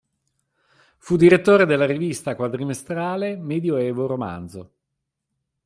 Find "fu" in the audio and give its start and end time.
0.97-1.15